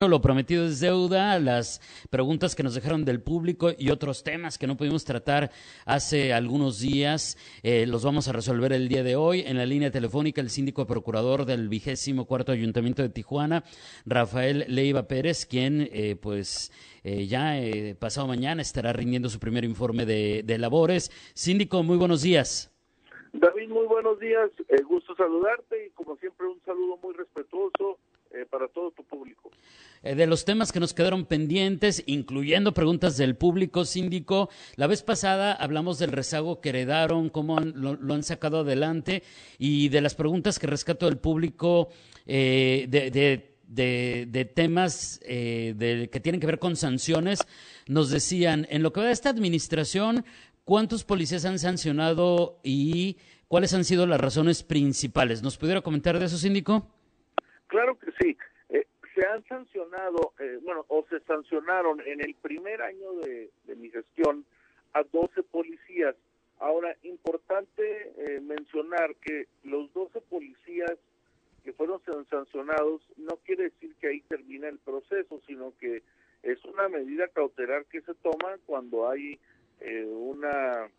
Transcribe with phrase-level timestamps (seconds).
[0.00, 1.80] Lo prometido es deuda, las
[2.10, 5.52] preguntas que nos dejaron del público y otros temas que no pudimos tratar
[5.86, 9.44] hace algunos días, eh, los vamos a resolver el día de hoy.
[9.46, 13.62] En la línea telefónica, el síndico procurador del vigésimo cuarto Ayuntamiento de Tijuana,
[14.04, 16.72] Rafael Leiva Pérez, quien, eh, pues,
[17.04, 17.54] eh, ya
[17.98, 21.12] pasado mañana estará rindiendo su primer informe de, de labores.
[21.34, 22.70] Síndico, muy buenos días.
[23.32, 24.50] David, muy buenos días.
[24.88, 27.98] gusto saludarte y, como siempre, un saludo muy respetuoso
[28.50, 29.50] para todo tu público.
[30.04, 34.50] Eh, de los temas que nos quedaron pendientes, incluyendo preguntas del público síndico.
[34.76, 39.22] La vez pasada hablamos del rezago que heredaron, cómo lo, han sacado adelante
[39.58, 41.88] y de las preguntas que rescato del público
[42.26, 47.40] eh, de, temas eh, que tienen que ver con sanciones.
[47.86, 50.26] Nos decían, en lo que va de esta administración,
[50.64, 53.16] ¿cuántos policías han sancionado y
[53.48, 55.42] cuáles han sido las razones principales?
[55.42, 56.90] ¿Nos pudiera comentar de eso, síndico?
[57.74, 58.03] Claro que
[59.14, 64.44] se han sancionado, eh, bueno, o se sancionaron en el primer año de, mi gestión
[64.92, 66.16] a 12 policías.
[66.58, 70.92] Ahora, importante eh, mencionar que los 12 policías
[71.64, 76.02] que fueron sancionados no quiere decir que ahí termina el proceso, sino que
[76.42, 79.38] es una medida cautelar que se toma cuando hay
[79.80, 80.90] eh, una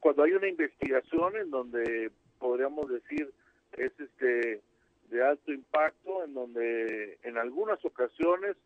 [0.00, 3.32] cuando hay una investigación en donde podríamos decir
[3.76, 4.60] es este
[5.10, 8.56] de alto impacto en donde en algunas ocasiones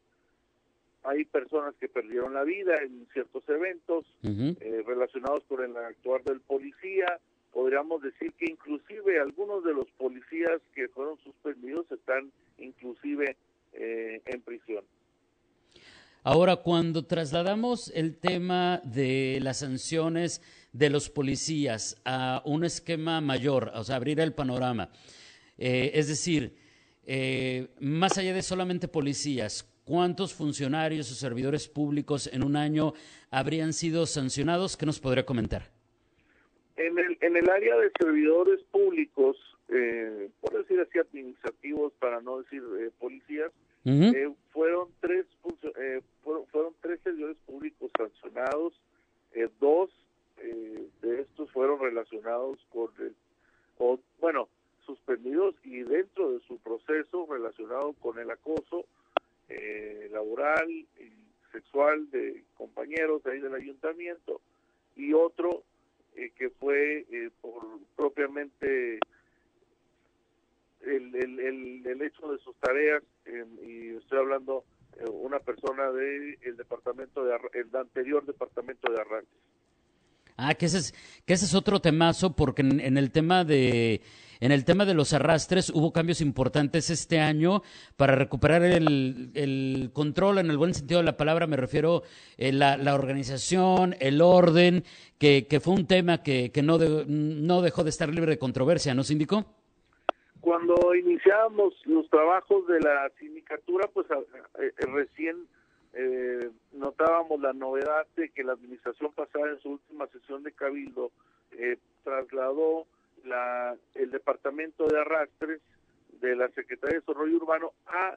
[1.04, 6.40] hay personas que perdieron la vida en ciertos eventos eh, relacionados con el actuar del
[6.40, 7.18] policía.
[7.52, 13.36] Podríamos decir que inclusive algunos de los policías que fueron suspendidos están inclusive
[13.72, 14.84] eh, en prisión.
[16.24, 23.70] Ahora, cuando trasladamos el tema de las sanciones de los policías a un esquema mayor,
[23.74, 24.90] o sea, abrir el panorama,
[25.58, 26.54] eh, es decir,
[27.04, 32.94] eh, más allá de solamente policías, ¿cuántos funcionarios o servidores públicos en un año
[33.30, 34.76] habrían sido sancionados?
[34.76, 35.70] ¿Qué nos podría comentar?
[36.76, 39.36] En el, en el área de servidores públicos,
[39.68, 42.62] eh, por decir así, administrativos, para no decir
[43.00, 43.50] policías,
[44.52, 45.24] fueron tres
[46.22, 48.74] fueron, fueron, tres servidores públicos sancionados,
[49.60, 49.90] dos
[51.02, 52.90] de estos fueron relacionados con,
[53.78, 54.48] o, bueno,
[54.88, 57.26] suspendidos y dentro de su proceso
[58.00, 58.86] con el acoso
[59.48, 61.12] eh, laboral y
[61.52, 64.40] sexual de compañeros de ahí del ayuntamiento
[64.96, 65.64] y otro
[66.16, 67.62] eh, que fue eh, por
[67.96, 68.98] propiamente
[70.80, 73.02] el, el, el, hecho de sus tareas
[73.62, 74.64] y estoy hablando
[75.12, 79.38] una persona del el departamento de el anterior departamento de Arranques.
[80.36, 80.94] Ah, que ese es,
[81.26, 84.00] que ese es otro temazo, porque en el tema de
[84.40, 87.62] en el tema de los arrastres hubo cambios importantes este año
[87.96, 92.02] para recuperar el, control, en el buen sentido de la palabra, me refiero a
[92.38, 94.84] eh, la, organización, el orden,
[95.18, 99.44] que, fue un tema que, no, no dejó de estar libre de controversia, ¿no, síndico?
[100.40, 105.36] Cuando iniciábamos los trabajos de la sindicatura, pues eh, recién
[105.94, 111.10] eh, notábamos la novedad de que la administración pasada en su última sesión de cabildo
[112.04, 112.86] trasladó
[113.24, 115.60] la, el departamento de arrastres
[116.20, 118.16] de la Secretaría de Desarrollo Urbano a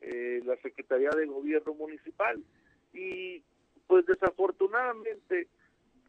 [0.00, 2.42] eh, la Secretaría de Gobierno Municipal.
[2.92, 3.42] Y
[3.86, 5.48] pues desafortunadamente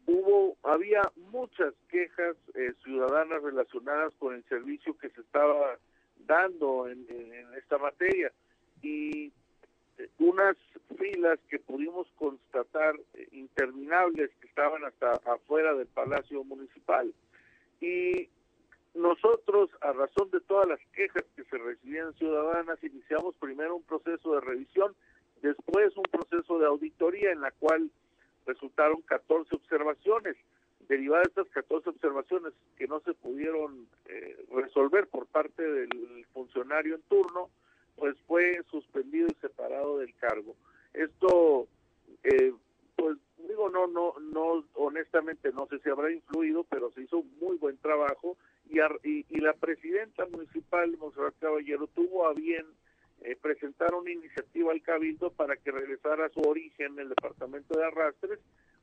[0.06, 1.02] hubo, había
[1.32, 5.78] muchas quejas eh, ciudadanas relacionadas con el servicio que se estaba
[6.26, 7.06] dando en,
[7.56, 8.30] esta materia
[8.82, 9.32] y
[9.98, 10.56] eh, unas
[10.96, 12.94] filas que pudimos constatar
[13.32, 17.12] interminables que estaban hasta afuera del Palacio Municipal
[17.80, 18.28] y
[18.94, 24.34] nosotros, a razón de todas las quejas que se recibían ciudadanas, iniciamos primero un proceso
[24.34, 24.94] de revisión,
[25.42, 27.90] después un proceso de auditoría en la cual
[28.46, 30.36] resultaron 14 observaciones.
[30.88, 36.96] Derivadas de estas 14 observaciones que no se pudieron eh, resolver por parte del funcionario
[36.96, 37.48] en turno,
[37.96, 40.56] pues fue suspendido y separado del cargo.
[40.92, 41.68] Esto
[42.24, 42.52] eh,
[43.68, 48.36] no, no, no, honestamente no sé si habrá influido, pero se hizo muy buen trabajo
[48.68, 52.64] y, y, la presidenta municipal, Monserrat Caballero, tuvo a bien
[53.22, 57.84] eh, presentar una iniciativa al Cabildo para que regresara a su origen, el departamento de
[57.84, 58.38] arrastres,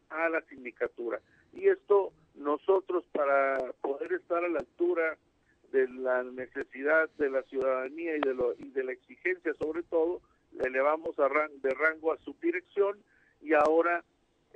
[0.10, 1.20] a la sindicatura.
[1.54, 5.18] Y esto nosotros, para poder estar a la altura
[5.72, 10.22] de la necesidad de la ciudadanía y de, lo, y de la exigencia sobre todo,
[10.60, 11.30] elevamos a
[11.62, 12.98] de rango a subdirección
[13.42, 14.04] y ahora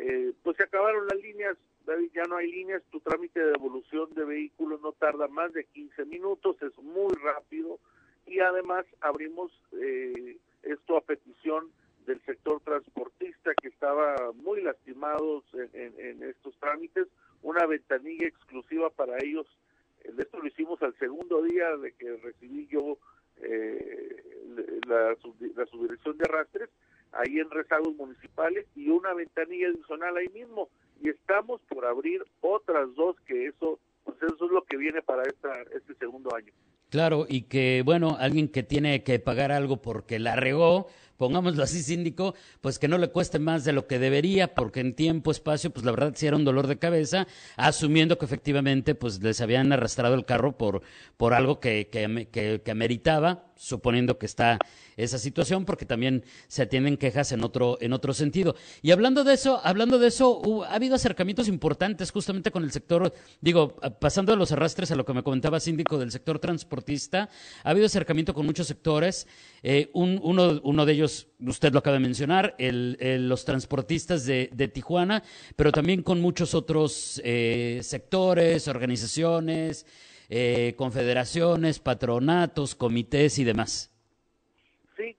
[0.01, 1.55] eh, pues se acabaron las líneas,
[1.85, 5.65] David, ya no hay líneas, tu trámite de devolución de vehículos no tarda más de
[5.65, 7.79] 15 minutos, es muy rápido
[8.25, 11.69] y además abrimos eh, esto a petición
[12.07, 17.07] del sector transportista que estaba muy lastimados en, estos trámites,
[17.43, 19.45] una ventanilla exclusiva para ellos.
[20.03, 22.97] Esto lo hicimos al segundo día de que recibí yo
[23.37, 24.23] eh,
[24.87, 25.15] la,
[25.55, 26.69] la subdirección de arrastres
[27.13, 30.69] ahí en rezagos municipales y una ventanilla adicional ahí mismo
[31.01, 35.23] y estamos por abrir otras dos que eso pues eso es lo que viene para
[35.23, 36.51] esta, este segundo año.
[36.89, 41.81] Claro, y que, bueno, alguien que tiene que pagar algo porque la regó, pongámoslo así,
[41.81, 45.69] síndico, pues que no le cueste más de lo que debería, porque en tiempo, espacio,
[45.69, 49.71] pues la verdad sí era un dolor de cabeza, asumiendo que efectivamente, pues les habían
[49.71, 50.81] arrastrado el carro por,
[51.15, 54.59] por algo que, que, que, que ameritaba, suponiendo que está
[55.03, 58.55] esa situación, porque también se atienden quejas en otro, en otro sentido.
[58.81, 63.13] Y hablando de eso, hablando de eso, ha habido acercamientos importantes justamente con el sector,
[63.41, 67.29] digo, pasando de los arrastres a lo que me comentaba síndico del sector transportista,
[67.63, 69.27] ha habido acercamiento con muchos sectores.
[69.63, 74.67] Eh, uno, uno de ellos, usted lo acaba de mencionar, el, los transportistas de, de,
[74.67, 75.23] Tijuana,
[75.55, 79.85] pero también con muchos otros eh, sectores, organizaciones,
[80.29, 83.90] eh, confederaciones, patronatos, comités y demás.
[85.01, 85.17] Sí,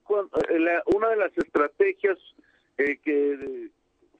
[0.49, 2.17] eh, una de las estrategias
[2.77, 3.69] eh, que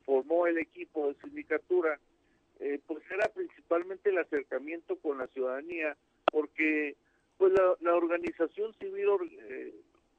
[0.05, 1.97] formó el equipo de sindicatura,
[2.59, 5.95] eh, pues era principalmente el acercamiento con la ciudadanía,
[6.29, 6.97] porque
[7.37, 9.07] pues la, organización civil,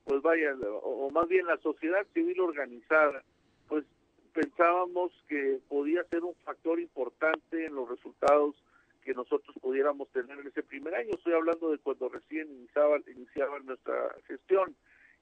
[0.05, 3.23] pues vaya, o, más bien la sociedad civil organizada,
[3.69, 3.85] pues
[4.33, 8.57] pensábamos que podía ser un factor importante en los resultados
[9.05, 11.11] que nosotros pudiéramos tener en ese primer año.
[11.13, 14.75] Estoy hablando de cuando recién iniciaba, iniciaba nuestra gestión.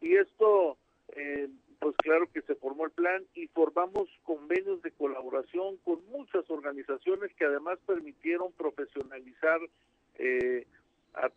[0.02, 0.76] Y esto,
[1.14, 6.48] eh, pues claro que se formó el plan y formamos convenios de colaboración con muchas
[6.50, 9.60] organizaciones que además permitieron profesionalizar
[10.18, 10.66] eh,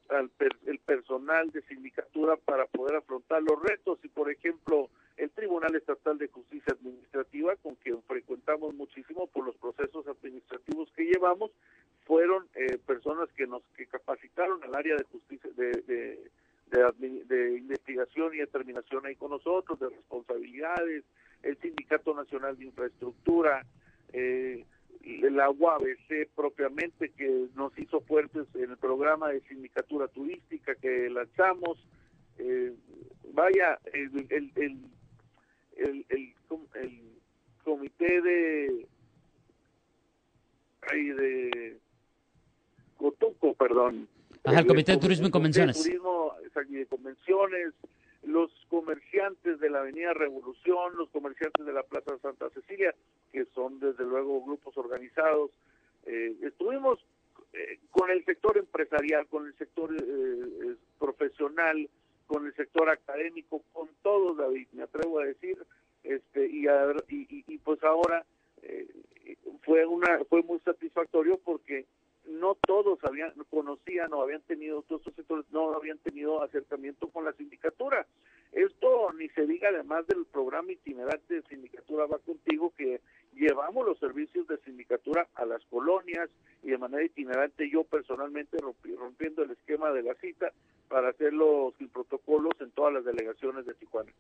[0.10, 0.32] al
[0.66, 4.00] el personal de sindicatura para poder afrontar los retos.
[4.04, 9.56] Y por ejemplo, el Tribunal Estatal de Justicia Administrativa, con quien frecuentamos muchísimo por los
[9.58, 11.52] procesos administrativos que llevamos,
[12.06, 16.32] fueron eh, personas que nos que capacitaron al área de justicia de
[16.70, 21.04] de, investigación y determinación ahí con nosotros, de responsabilidades,
[21.44, 23.66] el Sindicato Nacional de Infraestructura,
[24.14, 24.66] eh,
[25.04, 31.78] la UABC propiamente que nos hizo fuertes en el programa de sindicatura turística que lanzamos.
[32.40, 32.74] Eh,
[33.34, 36.34] vaya, el, el, el, el,
[37.64, 38.88] comité de,
[40.92, 41.78] ay, de
[42.98, 44.08] Cotuco, perdón,
[44.46, 45.82] Ajá, el Comité de Turismo y Convenciones.
[45.82, 46.34] Turismo
[46.70, 47.74] y Convenciones,
[48.26, 52.94] los comerciantes de la Avenida Revolución, los comerciantes de la Plaza Santa Cecilia,
[53.32, 55.52] que son desde luego grupos organizados.
[56.06, 57.00] Eh, estuvimos
[57.54, 61.90] eh, con el sector empresarial, con el sector eh, profesional,
[62.28, 65.58] con el sector académico, con todos, David, me atrevo a decir,
[66.04, 66.68] este y,
[67.10, 68.26] y, y pues ahora
[69.64, 71.86] fue una fue muy satisfactorio porque
[72.28, 77.34] no todos habían conocían o habían tenido todos estos no habían tenido acercamiento con la
[77.34, 78.06] sindicatura
[78.52, 83.02] esto ni se diga además del programa itinerante de sindicatura va contigo que
[83.34, 86.30] llevamos los servicios de sindicatura a las colonias
[86.64, 88.58] y de manera itinerante yo personalmente
[88.98, 90.52] rompiendo el esquema de la cita
[90.88, 94.12] para hacerlo sin protocolos en todas las delegaciones de Tijuana.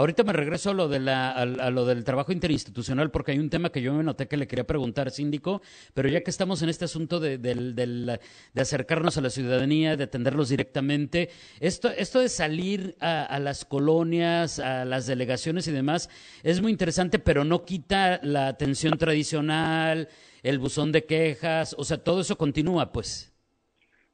[0.00, 3.50] Ahorita me regreso a lo, de la, a, lo del trabajo interinstitucional porque hay un
[3.50, 5.60] tema que yo me noté que le quería preguntar, síndico,
[5.92, 8.18] pero ya que estamos en este asunto de, de
[8.58, 11.28] acercarnos a la ciudadanía, de atenderlos directamente,
[11.60, 16.08] esto, esto de salir a, a, las colonias, a las delegaciones y demás,
[16.44, 20.08] es muy interesante, pero no quita la atención tradicional,
[20.42, 23.34] el buzón de quejas, o sea, todo eso continúa, pues.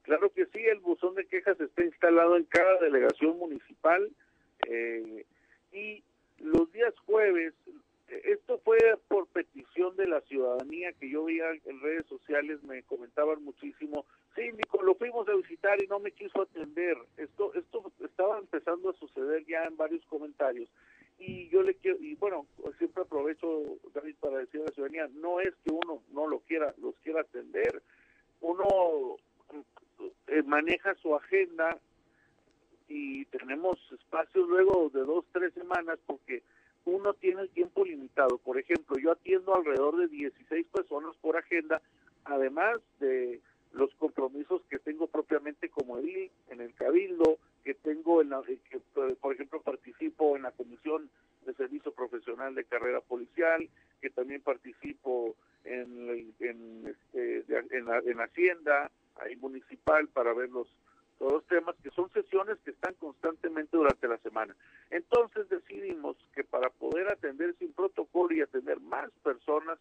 [0.02, 4.10] Claro que sí, el buzón de quejas está instalado en cada delegación municipal
[4.68, 5.24] eh,
[5.76, 6.02] y
[6.38, 7.52] los días jueves,
[8.08, 8.78] esto fue
[9.08, 14.82] por petición de la ciudadanía que yo veía en redes sociales, me comentaban muchísimo, síndico,
[14.82, 16.96] lo fuimos a visitar y no me quiso atender.
[17.16, 20.68] Esto, esto estaba empezando a suceder ya en varios comentarios.
[21.18, 22.46] Y yo le quiero, y bueno,
[22.78, 26.74] siempre aprovecho, David, para decir a la ciudadanía, no es que uno no lo quiera,
[26.80, 27.82] los quiera atender,
[28.40, 29.16] uno
[30.28, 31.78] eh, maneja su agenda
[32.88, 36.42] y tenemos espacios luego de dos, tres semanas porque
[36.84, 38.38] uno tiene el tiempo limitado.
[38.38, 41.82] Por ejemplo, yo atiendo alrededor de 16 personas por agenda,
[42.24, 43.40] además de
[43.72, 48.80] los compromisos que tengo propiamente como edil en el cabildo, que tengo en la, que
[49.20, 51.10] por ejemplo participo en la Comisión
[51.44, 53.68] de Servicio Profesional de Carrera Policial,
[54.00, 57.44] que también participo en, en, este,
[57.76, 60.68] en, Hacienda, ahí municipal, para ver los,
[61.18, 64.54] todos los temas, que son sesiones que están constantemente durante la semana.
[64.90, 69.78] Entonces decidimos que para poder atender sin protocolo y atender más personas,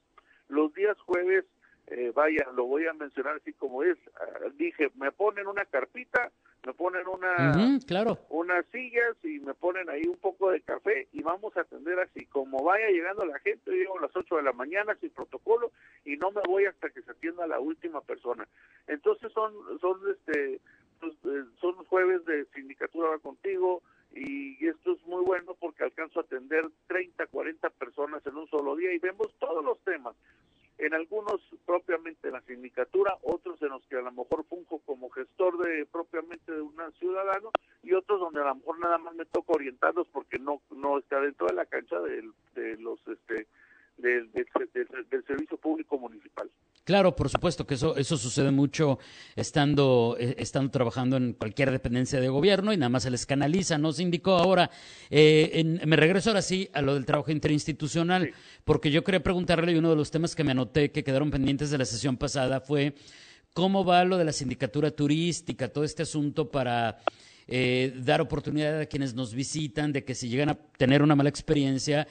[0.47, 1.45] los días jueves
[1.87, 6.31] eh, vaya, lo voy a mencionar así como es, ah, dije, me ponen una carpita,
[6.65, 8.17] me ponen una, claro.
[8.29, 12.25] unas sillas y me ponen ahí un poco de café y vamos a atender así,
[12.25, 15.71] como vaya llegando la gente, yo llego a las 8 de la mañana sin protocolo
[16.05, 18.47] y no me voy hasta que se atienda la última persona.
[18.87, 20.59] Entonces son, son este,
[20.99, 23.81] pues, eh, son jueves de sindicatura va contigo,
[24.13, 28.75] y esto es muy bueno porque alcanzo a atender 30, 40 personas en un solo
[28.77, 30.15] día y vemos todos los temas
[30.77, 35.57] en algunos propiamente la sindicatura, otros en los que a lo mejor funjo como gestor
[35.59, 39.53] de propiamente de un ciudadano y otros donde a lo mejor nada más me toca
[39.53, 43.47] orientarlos porque no no está dentro de la cancha de, de los este
[43.97, 46.51] del, del, servicio público municipal.
[46.85, 48.99] Claro, por supuesto que eso, eso sucede mucho
[49.35, 53.79] estando, eh, estando trabajando en cualquier dependencia de gobierno y nada más se les canaliza,
[53.79, 53.89] ¿no?
[53.97, 54.69] indicó ahora,
[55.09, 58.31] eh, me regreso ahora sí a lo del trabajo interinstitucional,
[58.63, 61.71] porque yo quería preguntarle, y uno de los temas que me anoté que quedaron pendientes
[61.71, 62.93] de la sesión pasada fue
[63.55, 66.99] cómo va lo de la sindicatura turística, todo este asunto para
[67.47, 71.29] eh, dar oportunidad a quienes nos visitan de que si llegan a tener una mala
[71.29, 72.07] experiencia,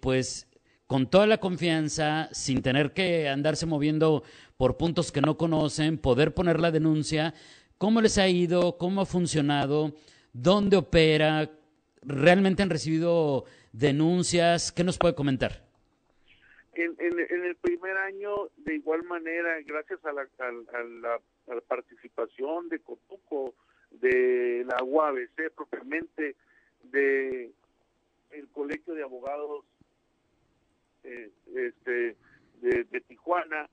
[0.00, 0.46] pues
[0.88, 4.24] con toda la confianza, sin tener que andarse moviendo
[4.56, 7.34] por puntos que no conocen, poder poner la denuncia,
[7.76, 9.92] cómo les ha ido, cómo ha funcionado,
[10.32, 11.50] dónde opera,
[12.00, 15.62] realmente han recibido denuncias, ¿qué nos puede comentar?
[16.72, 20.22] En, el primer año, de igual manera, gracias a la,
[21.12, 23.52] a participación de Cotuco,
[23.90, 26.34] de la UABC propiamente,
[26.84, 27.50] de
[28.30, 29.64] el Colegio de Abogados
[31.04, 32.16] eh, este,
[32.60, 33.68] de, Tijuana,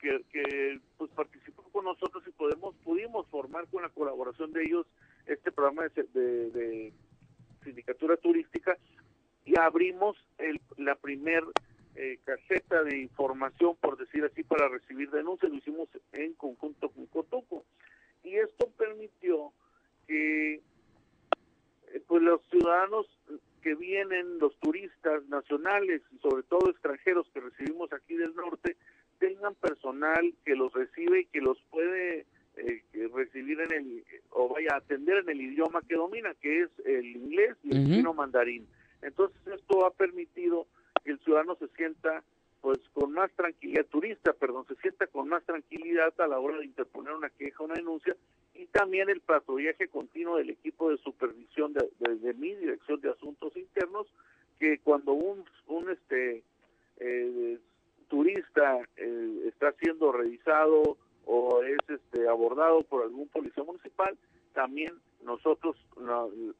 [0.00, 4.86] que, pues participó con nosotros y podemos pudimos formar con la colaboración de ellos
[5.26, 6.92] este programa de, de,
[7.62, 8.76] sindicatura turística
[9.44, 11.44] y abrimos el, la primer
[11.94, 15.52] eh, caseta de información, por decir así, para recibir denuncias.
[15.52, 17.64] Lo hicimos en conjunto con Cotoco.
[18.24, 19.52] Y esto permitió
[20.06, 20.54] que
[21.92, 23.06] eh, pues los ciudadanos
[23.62, 28.76] que vienen los turistas nacionales y sobre todo extranjeros que recibimos aquí del norte
[29.42, 32.82] tengan personal que los recibe y que los puede eh,
[33.12, 37.16] recibir en el o vaya a atender en el idioma que domina que es el
[37.16, 38.66] inglés y el chino mandarín.
[39.02, 40.66] Entonces esto ha permitido
[41.04, 42.22] que el ciudadano se sienta
[42.60, 46.66] pues con más tranquilidad turista perdón se sienta con más tranquilidad a la hora de
[46.66, 48.14] interponer una queja una denuncia
[48.54, 54.06] y también el patrullaje continuo del equipo de supervisión de, mi dirección de asuntos internos
[54.60, 56.44] que cuando un, un este
[56.98, 57.58] eh,
[58.12, 64.14] turista eh, está siendo revisado o es este abordado por algún policía municipal
[64.52, 64.92] también
[65.24, 65.76] nosotros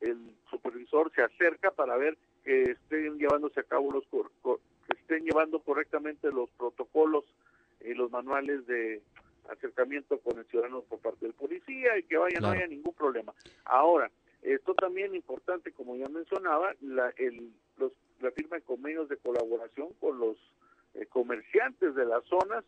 [0.01, 5.61] el supervisor se acerca para ver que estén llevándose a cabo los que estén llevando
[5.61, 7.25] correctamente los protocolos
[7.85, 9.03] y los manuales de
[9.51, 13.35] acercamiento con el ciudadano por parte del policía y que vaya, no haya ningún problema.
[13.65, 19.19] Ahora, esto también importante, como ya mencionaba, la, el, los, la firma de convenios de
[19.19, 20.39] colaboración con los
[20.95, 22.65] eh, comerciantes de las zonas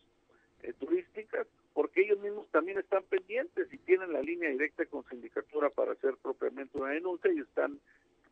[0.63, 5.69] eh, turísticas, porque ellos mismos también están pendientes y tienen la línea directa con sindicatura
[5.69, 7.79] para hacer propiamente una denuncia y están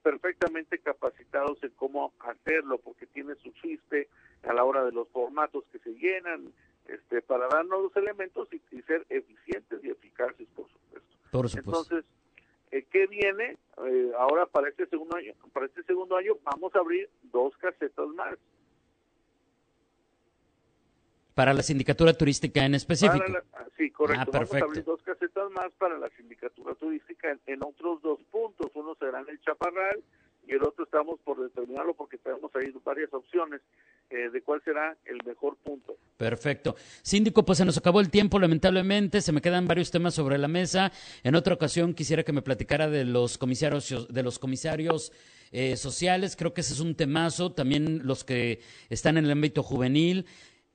[0.02, 4.10] perfectamente capacitados en cómo hacerlo, porque tiene su chiste
[4.44, 6.52] a la hora de los formatos que se llenan,
[6.88, 11.58] este, para darnos los elementos y, ser eficientes y eficaces, por supuesto.
[11.58, 12.06] Entonces,
[12.72, 13.58] eh, ¿qué viene?
[13.86, 18.08] Eh, ahora para este segundo año, para este segundo año vamos a abrir dos casetas
[18.10, 18.38] más.
[21.34, 23.26] Para la sindicatura turística en específico.
[23.78, 24.32] sí, correcto.
[24.34, 28.20] Ah, vamos a abrir dos casetas más para la sindicatura turística en, en, otros dos
[28.32, 28.72] puntos.
[28.76, 30.04] Uno será en el Chaparral
[30.48, 33.62] y el otro estamos por determinarlo porque tenemos ahí varias opciones
[34.10, 35.96] eh, de cuál será el mejor punto.
[36.18, 36.76] Perfecto.
[37.02, 40.48] Síndico, pues se nos acabó el tiempo, lamentablemente, se me quedan varios temas sobre la
[40.48, 40.92] mesa.
[41.24, 45.12] En otra ocasión quisiera que me platicara de los comisarios, de los comisarios
[45.52, 48.60] eh, sociales, creo que ese es un temazo, también los que
[48.90, 50.26] están en el ámbito juvenil.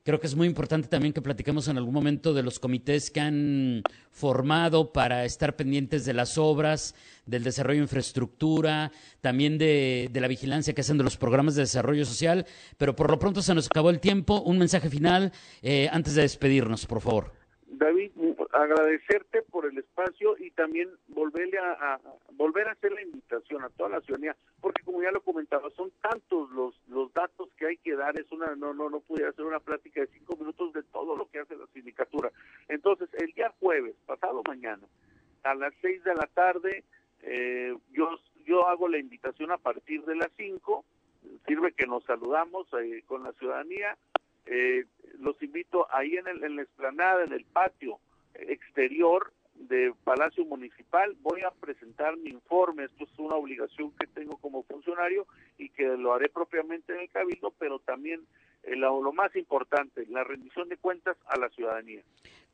[0.09, 3.21] Creo que es muy importante también que platiquemos en algún momento de los comités que
[3.21, 6.95] han formado para estar pendientes de las obras,
[7.27, 12.07] del desarrollo de infraestructura, también de, la vigilancia que hacen de los programas de desarrollo
[12.07, 12.47] social.
[12.79, 14.41] Pero por lo pronto se nos acabó el tiempo.
[14.41, 17.35] Un mensaje final eh, antes de despedirnos, por favor.
[17.67, 18.13] David,
[18.53, 22.01] agradecerte por el espacio y también volverle a,
[22.33, 25.91] volver a hacer la invitación a toda la ciudadanía, porque como ya lo comentaba, son
[26.01, 29.45] tantos los los datos que hay que dar, es una no no no pudiera hacer
[29.45, 32.31] una plática de cinco minutos de todo lo que hace la sindicatura.
[32.69, 34.87] Entonces, el día jueves, pasado mañana,
[35.43, 36.85] a las seis de la tarde,
[37.23, 40.85] eh, yo yo hago la invitación a partir de las cinco,
[41.47, 43.97] sirve que nos saludamos eh, con la ciudadanía
[44.51, 44.87] eh,
[45.19, 47.99] los invito ahí en, el, en la explanada, en el patio
[48.49, 51.17] exterior de Palacio Municipal.
[51.21, 52.85] Voy a presentar mi informe.
[52.85, 55.27] Esto es una obligación que tengo como funcionario
[55.59, 58.21] y que lo haré propiamente en el Cabildo, pero también
[58.63, 62.03] eh, lo, más importante, la rendición de cuentas a la ciudadanía.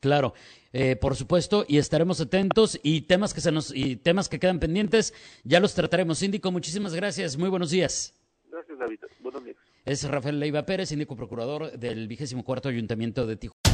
[0.01, 0.35] Claro,
[0.73, 4.61] eh, por supuesto, y estaremos atentos y temas que se nos y temas que quedan
[4.61, 6.19] pendientes ya los trataremos.
[6.19, 7.39] Síndico, muchísimas gracias.
[7.39, 8.15] Muy buenos días.
[8.51, 9.01] Gracias, David.
[9.21, 9.57] Buenos días.
[9.85, 13.74] Es Rafael Leiva Pérez, síndico procurador del vigésimo cuarto Ayuntamiento de Tijuana.